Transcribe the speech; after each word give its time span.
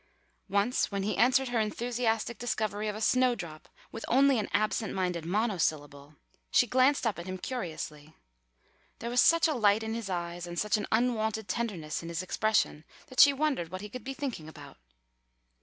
Once 0.49 0.91
when 0.91 1.03
he 1.03 1.15
answered 1.15 1.49
her 1.49 1.59
enthusiastic 1.59 2.39
discovery 2.39 2.87
of 2.87 2.95
a 2.95 3.01
snowdrop 3.01 3.69
with 3.91 4.03
only 4.07 4.39
an 4.39 4.49
absent 4.51 4.95
minded 4.95 5.25
monosyllable, 5.27 6.15
she 6.49 6.65
glanced 6.65 7.05
up 7.05 7.19
at 7.19 7.27
him 7.27 7.37
curiously. 7.37 8.15
There 8.97 9.11
was 9.11 9.21
such 9.21 9.47
a 9.47 9.53
light 9.53 9.83
in 9.83 9.93
his 9.93 10.09
eyes 10.09 10.47
and 10.47 10.57
such 10.57 10.75
an 10.75 10.87
unwonted 10.91 11.47
tenderness 11.47 12.01
in 12.01 12.09
his 12.09 12.23
expression 12.23 12.83
that 13.09 13.19
she 13.19 13.31
wondered 13.31 13.69
what 13.69 13.81
he 13.81 13.89
could 13.89 14.03
be 14.03 14.15
thinking 14.15 14.49
about. 14.49 14.77